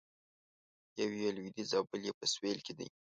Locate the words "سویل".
2.33-2.59